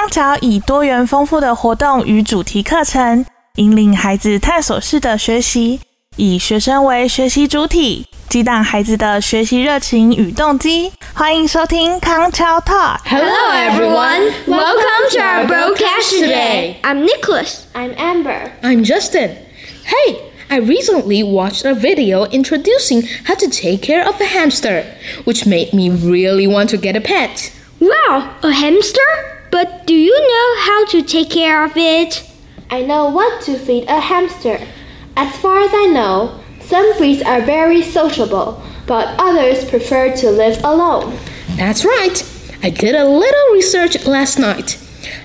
[0.00, 5.80] 康桥以多元丰富的活动与主题课程，引领孩子探索式的学习，
[6.16, 10.92] 以学生为学习主体，激荡孩子的学习热情与动机。
[11.12, 12.98] 欢迎收听康桥 Talk。
[13.04, 14.32] Hello, everyone.
[14.46, 16.76] Welcome to our broadcast today.
[16.82, 17.60] I'm Nicholas.
[17.74, 18.52] I'm Amber.
[18.62, 19.30] I'm Justin.
[19.84, 20.16] Hey,
[20.48, 24.84] I recently watched a video introducing how to take care of a hamster,
[25.24, 27.50] which made me really want to get a pet.
[27.80, 29.00] Wow, a hamster?
[29.51, 32.27] But do you know how to take care of it?
[32.69, 34.57] I know what to feed a hamster.
[35.17, 40.63] As far as I know, some breeds are very sociable, but others prefer to live
[40.63, 41.17] alone.
[41.57, 42.23] That's right.
[42.63, 44.79] I did a little research last night.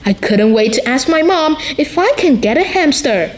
[0.05, 3.31] I couldn't wait to ask my mom if I can get a hamster.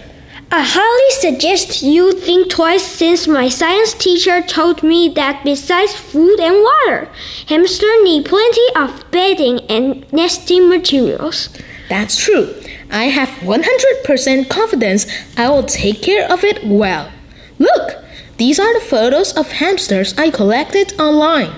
[0.50, 6.40] I highly suggest you think twice since my science teacher told me that besides food
[6.40, 7.10] and water,
[7.48, 11.50] hamsters need plenty of bedding and nesting materials.
[11.90, 12.54] That's true.
[12.90, 15.06] I have 100% confidence
[15.36, 17.12] I will take care of it well.
[17.58, 18.02] Look,
[18.38, 21.52] these are the photos of hamsters I collected online.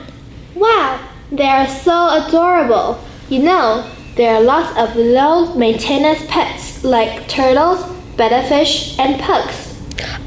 [0.57, 0.99] Wow,
[1.31, 3.01] they are so adorable.
[3.29, 9.67] You know, there are lots of low maintenance pets like turtles, bettafish, and pugs.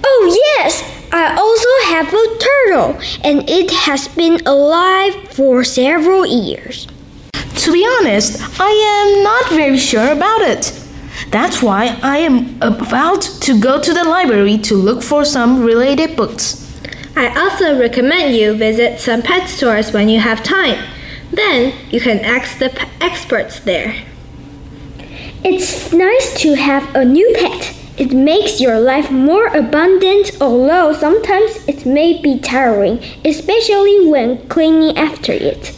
[0.04, 0.84] Oh, yes!
[1.12, 6.88] I also have a turtle, and it has been alive for several years.
[7.58, 10.80] To be honest, I am not very sure about it.
[11.30, 16.16] That's why I am about to go to the library to look for some related
[16.16, 16.60] books.
[17.16, 20.84] I also recommend you visit some pet stores when you have time.
[21.32, 23.96] Then you can ask the p- experts there.
[25.45, 27.75] It's nice to have a new pet.
[27.97, 34.97] It makes your life more abundant, although sometimes it may be tiring, especially when cleaning
[34.97, 35.77] after it.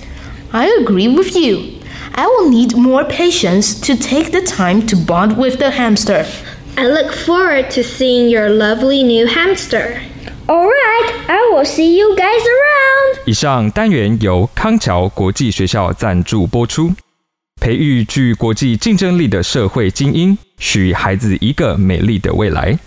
[0.53, 1.81] I agree with you.
[2.15, 6.27] I will need more patience to take the time to bond with the hamster.
[6.77, 10.03] I look forward to seeing your lovely new hamster.
[10.49, 13.21] Alright, I will see you guys around!
[13.27, 16.93] 以上单元由康桥国际学校赞助播出，
[17.66, 22.78] 培育具国际竞争力的社会精英，许孩子一个美丽的未来。